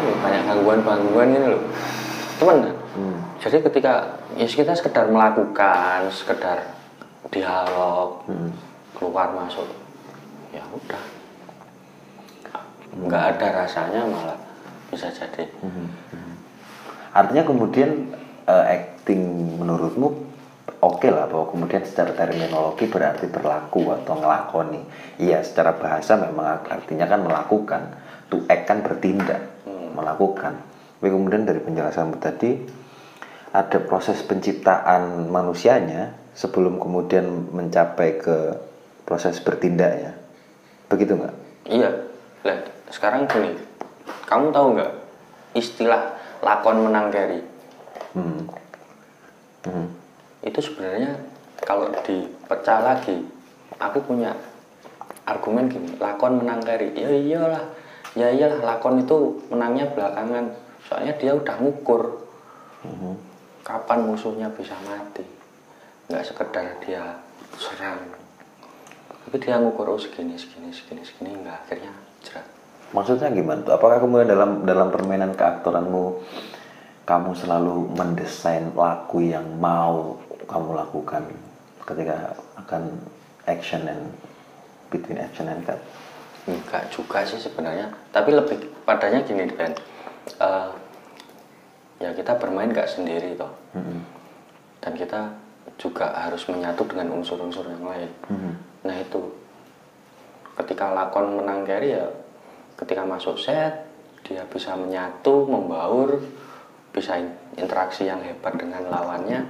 [0.00, 1.62] Ini banyak gangguan-gangguan ini loh.
[2.40, 2.72] Teman
[3.36, 6.72] jadi ketika ya kita sekedar melakukan sekedar
[7.28, 8.24] dialog
[8.96, 9.68] keluar masuk
[10.56, 11.19] ya udah
[12.96, 14.38] nggak ada rasanya malah
[14.90, 15.46] bisa jadi.
[17.14, 18.10] Artinya kemudian
[18.46, 19.20] eh, acting
[19.62, 20.08] menurutmu
[20.82, 24.82] oke lah bahwa kemudian secara terminologi berarti berlaku atau ngelakoni.
[25.22, 27.82] Iya, secara bahasa memang artinya kan melakukan.
[28.30, 29.42] to act kan bertindak
[29.90, 30.62] melakukan.
[31.02, 32.62] Tapi kemudian dari penjelasanmu tadi
[33.50, 38.54] ada proses penciptaan manusianya sebelum kemudian mencapai ke
[39.02, 40.14] proses bertindaknya.
[40.86, 41.34] Begitu nggak?
[41.74, 41.90] Iya,
[42.46, 42.58] lah
[42.90, 43.54] sekarang gini,
[44.26, 44.92] kamu tahu nggak
[45.54, 47.40] istilah lakon menang carry?
[48.14, 48.42] hmm.
[49.66, 49.86] Hmm.
[50.42, 51.20] Itu sebenarnya
[51.62, 53.22] kalau dipecah lagi,
[53.78, 54.34] aku punya
[55.28, 56.90] argumen gini, lakon menang carry.
[56.96, 57.64] Ya iyalah,
[58.18, 60.50] ya iyalah lakon itu menangnya belakangan.
[60.88, 62.20] Soalnya dia udah ngukur
[63.70, 65.22] kapan musuhnya bisa mati.
[66.10, 67.22] Nggak sekedar dia
[67.54, 68.02] serang.
[69.06, 71.92] Tapi dia ngukur oh segini, segini, segini, segini, nggak akhirnya
[72.24, 72.59] jerat.
[72.90, 73.74] Maksudnya gimana tuh?
[73.78, 76.20] Apakah kemudian dalam dalam permainan keaktoranmu
[77.06, 81.22] kamu selalu mendesain laku yang mau kamu lakukan
[81.86, 82.98] ketika akan
[83.46, 84.10] action and
[84.90, 85.78] between action and cut?
[86.50, 89.70] Enggak juga sih sebenarnya, tapi lebih padanya gini Ben.
[90.40, 90.70] Eh,
[92.00, 94.00] ya kita bermain nggak sendiri toh, Mm-mm.
[94.80, 95.20] dan kita
[95.76, 98.10] juga harus menyatu dengan unsur-unsur yang lain.
[98.28, 98.52] Mhm.
[98.88, 99.20] Nah itu,
[100.60, 102.08] ketika lakon menang carry ya,
[102.80, 103.86] ketika masuk set
[104.20, 106.20] dia bisa menyatu, membaur,
[106.92, 109.42] bisa in- interaksi yang hebat dengan lawannya.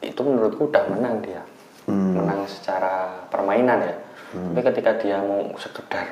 [0.00, 1.42] Itu menurutku udah menang dia,
[1.84, 2.14] Hmm.
[2.16, 3.96] menang secara permainan ya.
[4.30, 6.06] Tapi ketika dia mau sekedar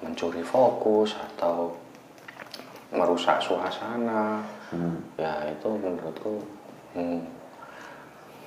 [0.00, 1.76] mencuri fokus atau
[2.88, 4.40] merusak suasana,
[5.20, 6.40] ya itu menurutku
[6.96, 7.20] hmm,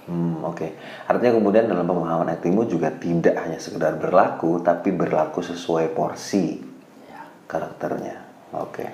[0.05, 0.77] Hmm, Oke,
[1.09, 6.61] artinya kemudian dalam pemahaman aktingmu juga tidak hanya sekedar berlaku, tapi berlaku sesuai porsi
[7.09, 8.21] ya karakternya.
[8.53, 8.85] Oke,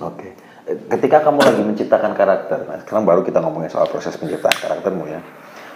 [0.00, 0.28] oke.
[0.64, 5.04] Eh, Ketika kamu lagi menciptakan karakter, nah sekarang baru kita ngomongin soal proses penciptaan karaktermu
[5.12, 5.20] ya.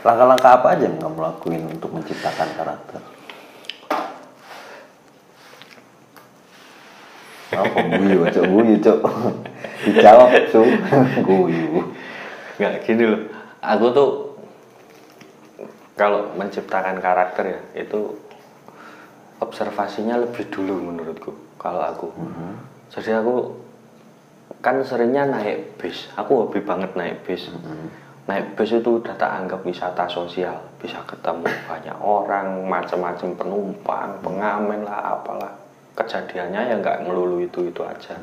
[0.01, 3.01] Langkah-langkah apa aja yang kamu lakuin untuk menciptakan karakter?
[7.53, 9.01] Apa guyu, cok guyu, cok.
[9.85, 10.69] Dijawab, cok.
[11.29, 11.85] guyu.
[12.57, 13.23] nggak gini loh
[13.63, 14.11] aku tuh
[15.99, 18.17] kalau menciptakan karakter ya itu
[19.43, 22.09] observasinya lebih dulu menurutku kalau aku.
[22.93, 23.57] Jadi aku
[24.63, 26.09] kan seringnya naik bis.
[26.17, 27.53] Aku hobi banget naik bis.
[28.31, 30.57] Naik bis itu udah tak anggap wisata sosial.
[30.79, 35.53] Bisa ketemu banyak orang macam-macam penumpang pengamen lah apalah.
[35.93, 38.17] Kejadiannya ya nggak melulu itu itu aja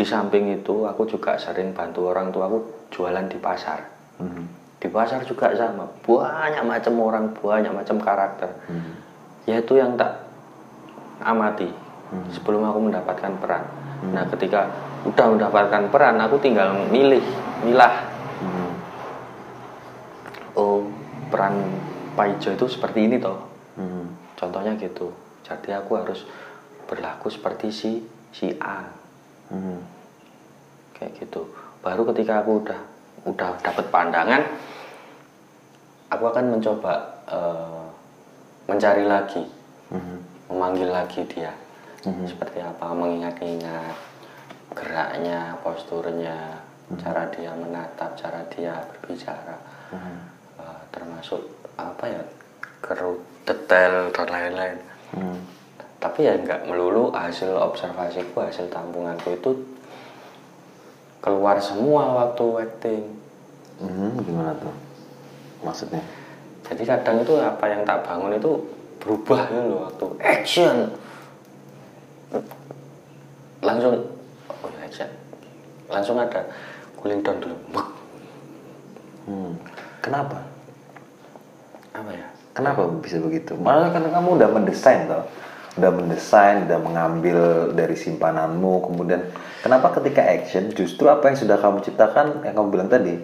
[0.00, 3.84] di samping itu aku juga sering bantu orang tua aku jualan di pasar.
[4.16, 4.59] Mhm.
[4.80, 5.84] Di pasar juga sama.
[6.02, 8.50] Banyak macam orang banyak macam karakter.
[8.66, 8.92] Mhm.
[9.48, 10.20] yaitu yang tak
[11.24, 11.66] amati
[12.30, 13.64] sebelum aku mendapatkan peran.
[14.12, 14.68] Nah ketika
[15.02, 17.24] udah mendapatkan peran aku tinggal milih
[17.64, 18.04] milah.
[18.40, 18.70] Mhm.
[20.60, 20.86] oh
[21.32, 21.56] peran
[22.14, 23.40] Pak Ijo itu seperti ini toh.
[23.80, 24.36] Mhm.
[24.36, 25.12] contohnya gitu.
[25.44, 26.24] Jadi aku harus
[26.84, 27.90] berlaku seperti si
[28.30, 28.86] si A.
[29.50, 29.78] Mhm.
[31.00, 31.48] kayak gitu.
[31.80, 32.80] Baru ketika aku udah
[33.24, 34.42] udah dapat pandangan
[36.08, 36.94] aku akan mencoba
[37.28, 37.84] eh,
[38.66, 39.42] mencari lagi
[39.90, 40.16] Mhm.
[40.50, 41.50] memanggil lagi dia
[42.02, 42.26] Mhm.
[42.26, 43.94] seperti apa mengingat-ingat
[44.72, 46.62] geraknya posturnya
[46.98, 49.56] cara dia menatap cara dia berbicara
[49.90, 50.16] Mhm.
[50.60, 51.40] Eh, termasuk
[51.74, 52.22] apa ya
[52.80, 54.78] kerut detail dan lain-lain
[55.12, 55.38] Mhm.
[55.98, 59.50] tapi ya nggak melulu hasil observasiku hasil tampunganku itu
[61.20, 63.04] keluar semua waktu acting
[63.80, 64.76] Mhm, gimana tuh?
[65.64, 66.04] Maksudnya?
[66.70, 68.52] jadi kadang itu apa yang tak bangun itu
[69.02, 70.76] berubah gitu loh waktu action
[73.64, 74.06] langsung
[74.46, 75.10] oh ya action
[75.90, 76.46] langsung ada
[76.94, 77.56] cooling down dulu.
[79.26, 79.52] Hmm.
[80.00, 80.38] Kenapa?
[81.90, 83.58] apa ya Kenapa bisa begitu?
[83.58, 85.22] Malah kan kamu udah mendesain toh,
[85.78, 89.22] udah mendesain, udah mengambil dari simpananmu, kemudian
[89.60, 93.14] kenapa ketika action justru apa yang sudah kamu ciptakan yang kamu bilang tadi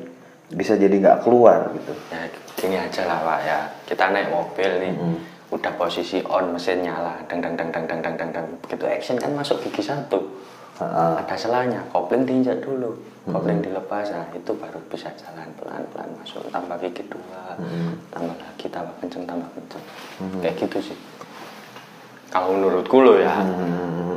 [0.47, 1.93] bisa jadi nggak keluar gitu?
[2.15, 2.23] ya
[2.57, 3.59] gini aja lah pak ya.
[3.85, 5.19] Kita naik mobil nih Mm-mm.
[5.53, 8.47] udah posisi on mesin nyala dang dang dang dang dang dang dang dang.
[8.65, 10.23] Begitu action kan masuk gigi satu.
[10.77, 11.25] Ha-ha.
[11.25, 12.93] ada selanya kopling diinjak dulu.
[13.25, 16.45] Kopling dilepas nah itu baru bisa jalan pelan pelan masuk.
[16.53, 17.57] Tambah gigi dua
[18.13, 19.85] tambah lagi tambah kenceng tambah kenceng.
[20.41, 20.99] Kayak gitu sih.
[22.33, 23.33] Kalau menurutku lo ya.
[23.41, 24.16] Hmm.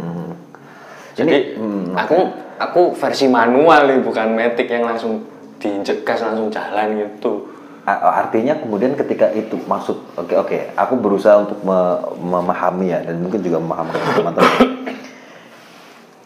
[1.19, 2.17] Jadi hmm, aku
[2.60, 5.23] aku versi manual nih bukan metik yang langsung
[5.60, 7.43] diinjek gas langsung jalan gitu.
[7.89, 13.41] Artinya kemudian ketika itu maksud oke oke aku berusaha untuk me- memahami ya dan mungkin
[13.41, 14.55] juga memahami teman-teman.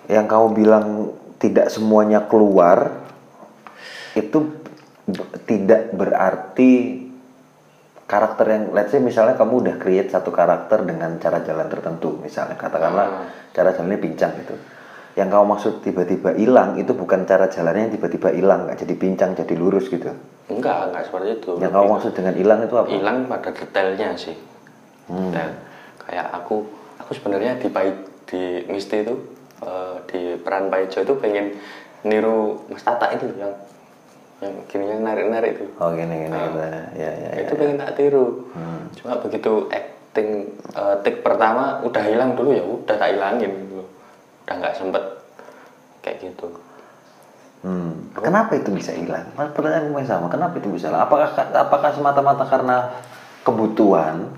[0.19, 0.85] Yang kamu bilang
[1.39, 3.07] tidak semuanya keluar
[4.13, 4.59] itu
[5.47, 7.01] tidak berarti
[8.03, 12.19] karakter yang let's say misalnya kamu udah create satu karakter dengan cara jalan tertentu.
[12.19, 13.27] Misalnya katakanlah Hmm.
[13.55, 14.53] cara jalannya pincang gitu
[15.13, 19.31] yang kamu maksud tiba-tiba hilang itu bukan cara jalannya yang tiba-tiba hilang nggak jadi pincang
[19.33, 20.09] jadi lurus gitu
[20.47, 24.35] enggak enggak seperti itu yang kamu maksud dengan hilang itu apa hilang pada detailnya sih
[25.03, 25.29] Hmm.
[25.29, 25.51] detail
[25.99, 26.63] kayak aku
[26.95, 27.91] aku sebenarnya di Pai,
[28.23, 29.15] di Misti itu
[29.59, 31.59] eh, di peran Paijo itu pengen
[32.01, 33.51] niru Mas Tata itu yang
[34.39, 36.41] yang gini yang narik-narik itu oh gini gini Ah.
[36.41, 36.59] gitu.
[36.97, 38.87] ya ya ya itu pengen tak tiru Hmm.
[38.95, 40.29] cuma begitu acting
[40.71, 43.51] eh, take pertama udah hilang dulu ya udah tak hilangin.
[44.43, 45.03] Udah nggak sempet
[46.03, 46.51] kayak gitu
[47.63, 48.11] Hmm.
[48.11, 49.31] Kenapa itu bisa hilang?
[49.39, 50.27] Pertanyaan yang sama.
[50.27, 51.07] Kenapa itu bisa hilang?
[51.07, 52.91] Apakah apakah semata-mata karena
[53.47, 54.35] kebutuhan?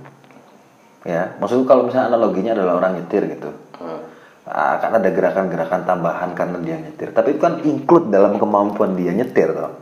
[1.02, 3.50] Ya, maksudku kalau misalnya analoginya adalah orang nyetir gitu.
[3.82, 4.02] Eh,
[4.46, 7.18] Akan ada gerakan-gerakan tambahan karena dia nyetir.
[7.18, 9.74] Tapi itu kan include dalam kemampuan dia nyetir, toh.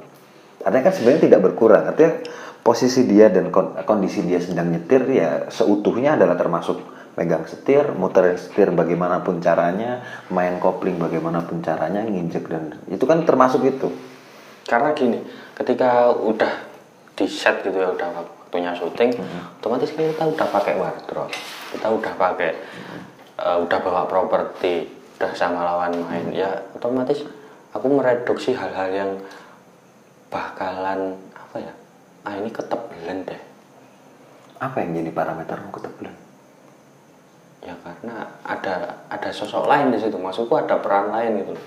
[0.63, 1.83] Artinya kan sebenarnya tidak berkurang.
[1.83, 2.23] Artinya
[2.63, 6.79] posisi dia dan kon- kondisi dia sedang nyetir ya seutuhnya adalah termasuk
[7.13, 10.01] megang setir, muterin setir bagaimanapun caranya,
[10.33, 13.91] main kopling bagaimanapun caranya, nginjek dan itu kan termasuk itu.
[14.63, 15.19] karena gini
[15.59, 16.71] ketika udah
[17.19, 19.11] di set gitu ya udah waktunya syuting
[19.59, 21.35] otomatis kan kita udah pakai wardrobe
[21.75, 22.51] kita udah pakai
[23.43, 24.87] eh, udah bawa properti
[25.19, 27.27] udah sama lawan main ya otomatis
[27.75, 29.11] aku mereduksi hal-hal yang
[30.31, 31.73] bakalan apa ya
[32.23, 33.41] ah ini ketebelan deh.
[34.59, 36.15] Apa yang jadi parametermu ketebelan?
[37.63, 40.19] ya karena ada ada sosok lain di situ.
[40.19, 41.55] Maksudku ada peran lain gitu.
[41.55, 41.65] Loh.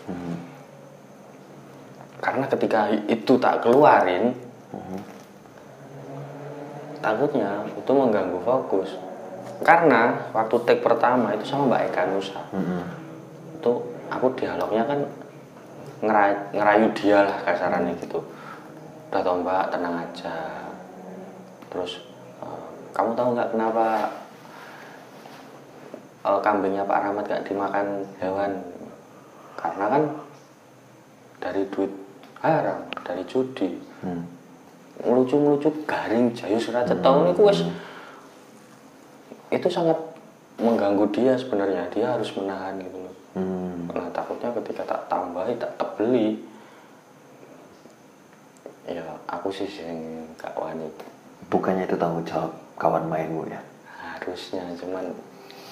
[2.16, 4.32] karena ketika itu tak keluarin
[7.00, 8.92] takutnya itu mengganggu fokus.
[9.64, 12.40] Karena waktu take pertama itu sama Mbak Eka Nusa.
[13.56, 13.72] Itu
[14.12, 15.00] aku dialognya kan
[16.04, 18.20] ngerayu, ngerayu dia lah kasarannya gitu
[19.10, 20.36] udah tau mbak tenang aja.
[21.70, 22.02] Terus
[22.42, 23.86] eh, kamu tahu nggak kenapa
[26.26, 28.52] eh, kambingnya Pak Rahmat gak dimakan hewan?
[29.56, 30.02] Karena kan
[31.40, 31.92] dari duit
[32.42, 33.70] haram dari judi.
[34.04, 34.22] Hmm.
[34.96, 37.60] ngelucu-ngelucu garing jayu suracet tahun itu wes
[39.52, 39.96] itu sangat
[40.56, 41.84] mengganggu dia sebenarnya.
[41.92, 43.14] Dia harus menahan gitu loh.
[43.36, 43.92] Hmm.
[43.92, 46.40] nah takutnya ketika tak tambahi tak tebeli
[48.86, 50.86] ya aku sih yang gak wani
[51.46, 53.60] Bukannya itu tanggung jawab kawan mainmu ya?
[54.16, 55.12] harusnya cuman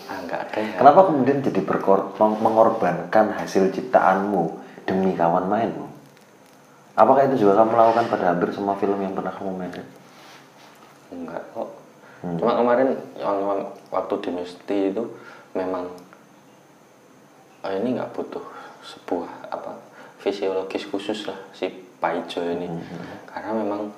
[0.04, 0.76] ah nggak ada ya.
[0.78, 5.88] Kenapa kemudian jadi berkor meng- mengorbankan hasil ciptaanmu demi kawan mainmu?
[6.94, 9.86] Apakah itu juga kamu lakukan pada hampir semua film yang pernah kamu mainkan?
[11.14, 11.70] enggak kok
[12.40, 12.96] cuma kemarin
[13.92, 15.04] waktu di Misti itu
[15.52, 15.92] memang
[17.60, 18.40] oh, ini nggak butuh
[18.80, 19.76] sebuah apa
[20.24, 22.68] fisiologis khusus lah si Paijo ini.
[23.24, 23.88] Karena memang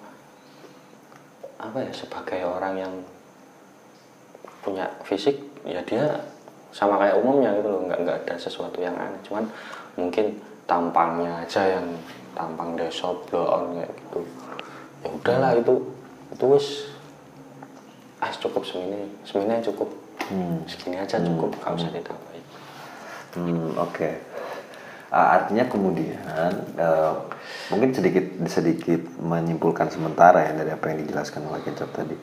[1.59, 2.95] apa ya sebagai orang yang
[4.63, 5.35] punya fisik
[5.67, 6.07] ya dia
[6.71, 7.83] sama kayak umumnya gitu loh.
[7.91, 9.19] Nggak nggak ada sesuatu yang aneh.
[9.27, 9.51] Cuman
[9.99, 10.39] mungkin
[10.71, 11.87] tampangnya aja yang
[12.39, 14.21] tampang desop blow on kayak gitu.
[15.03, 15.75] Ya udahlah itu
[16.31, 16.69] itu wis.
[18.23, 19.11] Ah cukup semini.
[19.27, 19.91] Semini cukup.
[20.71, 22.45] Segini aja cukup nggak usah ditambahin.
[23.35, 24.11] Hmm, oke.
[25.07, 26.19] Ah, artinya kemudian
[26.75, 27.15] eh,
[27.71, 32.17] mungkin sedikit sedikit menyimpulkan sementara ya dari apa yang dijelaskan oleh Kecap tadi.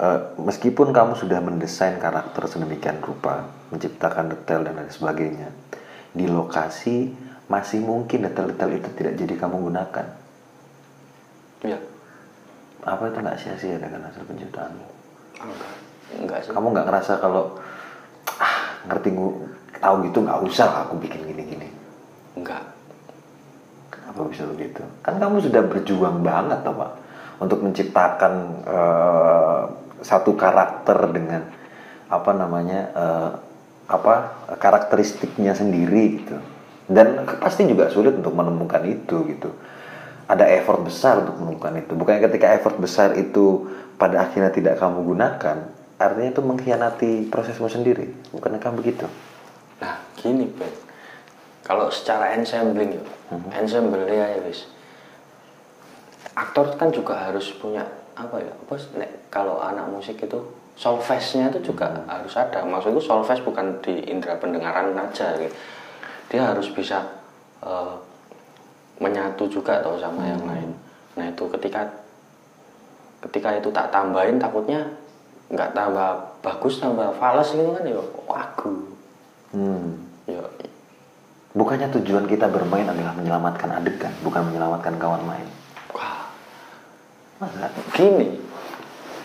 [0.00, 5.52] Eh, meskipun kamu sudah mendesain karakter sedemikian rupa, menciptakan detail dan lain sebagainya,
[6.16, 7.12] di lokasi
[7.52, 10.06] masih mungkin detail-detail itu tidak jadi kamu gunakan.
[11.66, 11.76] ya
[12.80, 14.86] Apa itu nggak sia-sia dengan hasil penciptaanmu?
[15.44, 15.72] enggak
[16.16, 17.60] enggak sih Kamu nggak ngerasa kalau
[18.40, 18.56] ah
[18.88, 19.12] ngerti
[19.80, 21.68] tahu gitu nggak usah lah aku bikin gini-gini.
[22.36, 22.62] enggak
[23.90, 24.82] Kenapa bisa begitu?
[25.02, 26.90] Kan kamu sudah berjuang banget toh Pak
[27.42, 28.32] untuk menciptakan
[28.66, 29.62] eh,
[30.02, 31.42] satu karakter dengan
[32.10, 33.30] apa namanya eh,
[33.90, 34.14] apa
[34.58, 36.36] karakteristiknya sendiri gitu.
[36.90, 39.50] Dan pasti juga sulit untuk menemukan itu gitu.
[40.26, 41.94] Ada effort besar untuk menemukan itu.
[41.94, 45.70] Bukannya ketika effort besar itu pada akhirnya tidak kamu gunakan,
[46.02, 48.10] artinya itu mengkhianati prosesmu sendiri.
[48.34, 49.06] Bukannya kamu begitu?
[50.20, 50.70] Gini Ben
[51.64, 53.04] kalau secara ensembling ya
[53.54, 54.66] ensemble ya wis.
[56.34, 57.86] Aktor kan juga harus punya
[58.18, 60.38] apa ya apa nek, kalau anak musik itu
[60.74, 62.66] solfege-nya itu juga harus ada.
[62.66, 65.54] Maksudku solfege bukan di indera pendengaran aja gitu.
[66.30, 67.02] dia harus bisa
[67.62, 67.94] eh,
[68.98, 70.70] menyatu juga tau sama yang lain.
[71.18, 71.86] Nah itu ketika
[73.30, 74.90] ketika itu tak tambahin takutnya
[75.50, 78.74] nggak tambah bagus tambah fals gitu kan ya wagu
[79.50, 80.09] Hmm.
[80.32, 80.44] Ya
[81.50, 85.42] Bukannya tujuan kita bermain adalah menyelamatkan adegan, bukan menyelamatkan kawan main.
[85.90, 86.30] wah
[87.38, 87.66] Masa?
[87.90, 88.38] gini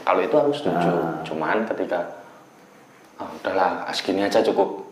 [0.01, 1.21] kalau itu aku setuju Ah.
[1.21, 1.99] cuman ketika
[3.15, 4.85] ah udahlah segini aja cukup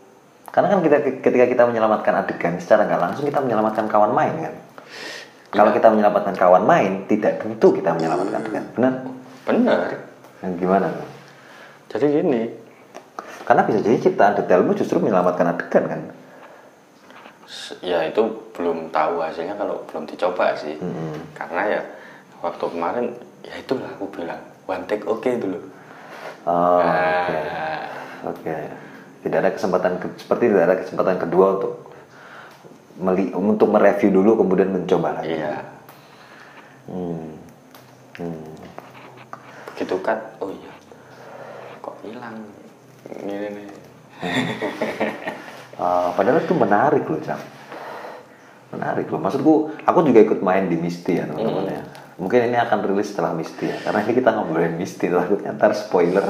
[0.48, 4.54] Karena kan kita ketika kita menyelamatkan adegan secara nggak langsung kita menyelamatkan kawan main kan.
[5.50, 5.78] Kalau Iya.
[5.78, 8.66] kita menyelamatkan kawan main, tidak tentu kita menyelamatkan adegan.
[8.78, 8.94] Benar?
[9.44, 9.80] bener
[10.46, 10.88] Yang gimana?
[10.94, 11.10] tuh?
[11.90, 12.42] jadi gini
[13.44, 16.02] Karena bisa jadi ciptaan detailmu justru menyelamatkan adegan kan.
[17.80, 18.22] ya itu
[18.52, 21.16] belum tahu hasilnya kalau belum dicoba sih Mm-mm.
[21.32, 21.82] karena ya
[22.42, 23.06] waktu kemarin
[23.42, 25.60] ya itulah aku bilang one take oke dulu
[26.44, 27.32] Oh, oke.
[27.32, 27.80] Nah,
[28.26, 28.58] Oke.
[29.22, 31.74] Tidak ada kesempatan ke- seperti tidak ada kesempatan kedua untuk
[32.96, 35.34] meli untuk mereview dulu kemudian mencoba lagi.
[35.34, 35.64] iya
[36.84, 37.32] Hmm.
[38.14, 38.52] Hmm.
[39.70, 40.74] begitu cut oh iya
[41.80, 42.44] kok hilang
[43.24, 43.68] ini nih
[45.84, 47.42] Ah, padahal itu menarik loh, Cam.
[48.72, 49.18] Menarik loh.
[49.18, 51.82] Maksudku, aku juga ikut main di Misty ya, teman-teman ya.
[52.22, 53.78] Mungkin ini akan rilis setelah Misty ya.
[53.82, 56.30] Karena ini kita ngobrolin Misty, takutnya ntar spoiler.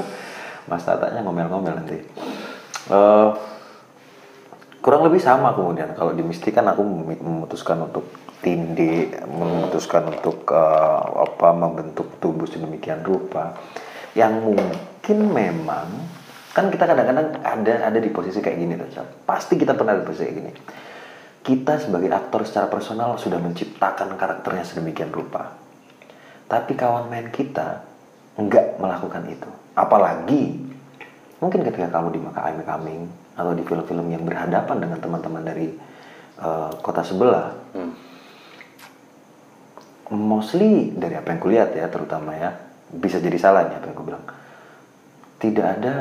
[0.64, 2.00] Mas Tatanya ngomel-ngomel nanti.
[2.88, 3.30] Eh,
[4.80, 5.92] kurang lebih sama kemudian.
[5.92, 8.08] Kalau di Misty kan aku mem- memutuskan untuk
[8.40, 13.60] tindih, memutuskan untuk eh, apa membentuk tubuh sedemikian rupa.
[14.16, 15.88] Yang mungkin memang
[16.54, 19.02] kan kita kadang-kadang ada ada di posisi kayak gini tuh.
[19.26, 20.52] Pasti kita pernah di posisi kayak gini.
[21.44, 25.58] Kita sebagai aktor secara personal sudah menciptakan karakternya sedemikian rupa.
[26.48, 27.84] Tapi kawan main kita
[28.38, 29.50] nggak melakukan itu.
[29.76, 30.62] Apalagi
[31.42, 33.02] mungkin ketika kamu di Maka I'm Coming
[33.34, 35.68] atau di film-film yang berhadapan dengan teman-teman dari
[36.38, 37.90] eh, kota sebelah, Hmm.
[40.14, 42.54] mostly dari apa yang kulihat ya terutama ya
[42.94, 44.26] bisa jadi salah nih apa yang aku bilang
[45.42, 45.94] tidak ada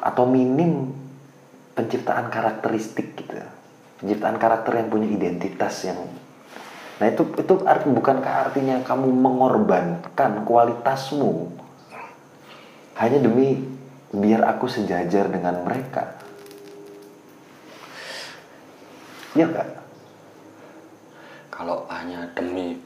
[0.00, 0.92] atau minim
[1.76, 3.36] penciptaan karakteristik gitu
[4.00, 6.00] penciptaan karakter yang punya identitas yang
[6.96, 11.52] nah itu itu art- bukankah artinya kamu mengorbankan kualitasmu?
[12.96, 13.60] Hanya demi
[14.16, 16.16] biar aku sejajar dengan mereka.
[19.36, 19.76] Ya enggak
[21.56, 22.76] kalau hanya demi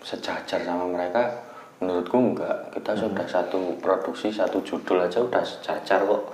[0.00, 1.44] sejajar sama mereka
[1.76, 6.24] menurutku enggak kita sudah satu produksi satu judul aja udah sejajar kok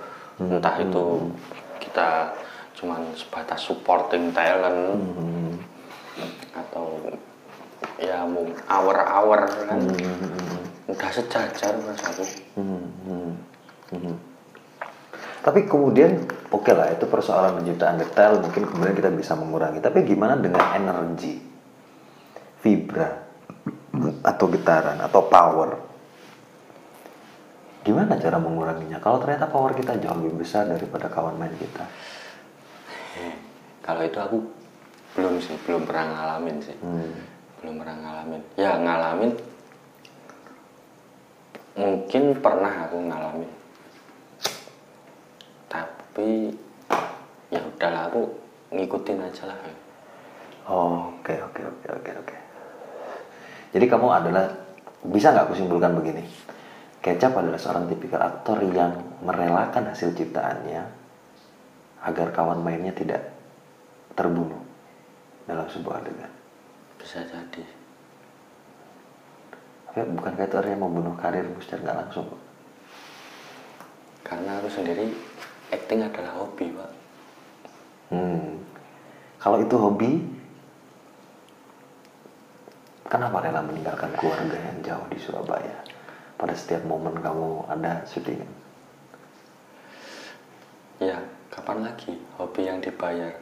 [0.49, 1.05] entah itu
[1.77, 2.33] kita
[2.77, 4.97] cuman sebatas supporting talent
[6.55, 6.97] atau
[8.01, 9.79] ya mau hour-hour kan
[10.89, 13.31] udah sejajar mas aku Hmm, hmm,
[13.95, 14.15] hmm.
[15.41, 16.21] Tapi kemudian
[16.53, 19.81] oke lah itu persoalan penciptaan detail mungkin kemudian kita bisa mengurangi.
[19.81, 21.41] Tapi gimana dengan energi,
[22.61, 23.09] vibra
[24.21, 25.90] atau getaran atau power?
[27.81, 29.01] Gimana cara menguranginya?
[29.01, 31.85] Kalau ternyata power kita jauh lebih besar daripada kawan main kita.
[33.81, 34.37] kalau itu aku
[35.17, 37.11] belum sih belum pernah ngalamin sih Hmm.
[37.59, 39.31] belum pernah ngalamin ya ngalamin
[41.75, 43.51] mungkin pernah aku ngalamin
[45.67, 46.55] tapi
[47.49, 48.21] ya udahlah aku
[48.71, 49.59] ngikutin aja lah
[50.71, 52.37] Oh, oke oke oke oke oke.
[53.73, 54.45] Jadi kamu adalah
[55.03, 56.21] bisa nggak aku simpulkan begini?
[57.01, 58.93] Kecap adalah seorang tipikal aktor yang
[59.25, 60.85] merelakan hasil ciptaannya
[62.05, 63.33] agar kawan mainnya tidak
[64.13, 64.61] terbunuh
[65.49, 66.29] dalam sebuah adegan.
[67.01, 67.65] bisa jadi
[69.89, 72.25] Tapi bukan kayak itu artinya membunuh karirmu secara nggak langsung.
[72.29, 72.41] kok.
[74.21, 75.09] karena aku sendiri
[75.73, 76.91] acting adalah hobi pak
[78.11, 78.59] Hmm.
[79.39, 80.19] Kalau itu hobi,
[83.07, 85.90] kenapa rela meninggalkan keluarga yang jauh di Surabaya?
[86.41, 88.49] Pada setiap momen kamu ada syutingan.
[91.01, 91.17] ya
[91.49, 93.33] kapan lagi hobi yang dibayar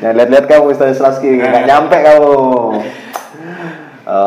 [0.00, 2.32] Nah, lihat-lihat kamu Ustaz Slaski, nggak nyampe kamu.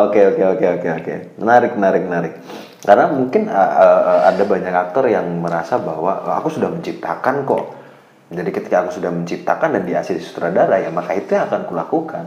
[0.07, 1.13] Oke, oke, oke, oke, oke.
[1.37, 2.33] Menarik, menarik, menarik.
[2.81, 7.82] Karena mungkin uh, uh, ada banyak aktor yang merasa bahwa "Oh, aku sudah menciptakan kok.
[8.31, 12.25] Jadi ketika aku sudah menciptakan dan diasih sutradara ya maka itu yang akan kulakukan.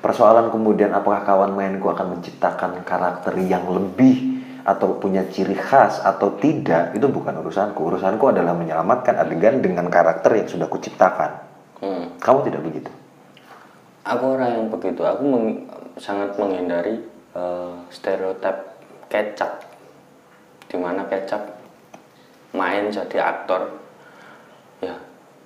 [0.00, 6.36] Persoalan kemudian apakah kawan mainku akan menciptakan karakter yang lebih atau punya ciri khas atau
[6.40, 7.80] tidak itu bukan urusanku.
[7.84, 11.30] Urusanku adalah menyelamatkan adegan dengan karakter yang sudah kuciptakan.
[11.80, 12.20] hmm.
[12.20, 12.90] Kamu tidak begitu.
[14.00, 15.68] aku orang yang begitu aku meng-
[16.00, 17.04] sangat menghindari
[17.36, 18.56] eh, stereotip
[19.12, 19.60] kecap
[20.66, 21.60] di mana kecap
[22.56, 23.68] main jadi aktor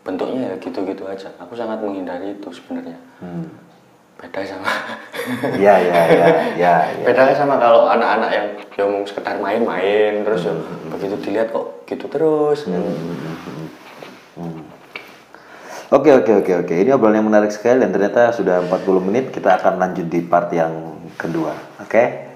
[0.05, 3.49] bentuknya ya gitu-gitu aja aku sangat menghindari itu sebenarnya Hmm.
[4.21, 4.69] beda sama
[5.65, 7.05] Ya, ya, ya, ya, ya.
[7.09, 8.47] beda sama kalau anak-anak yang
[8.77, 10.55] yang mau sekedar main-main terus ya
[10.93, 12.69] begitu dilihat kok gitu terus
[14.35, 14.67] Hmm.
[15.95, 16.75] Oke oke oke oke.
[16.75, 19.31] Ini obrolan yang menarik sekali dan ternyata sudah 40 menit.
[19.31, 21.55] Kita akan lanjut di part yang kedua.
[21.79, 22.34] Oke.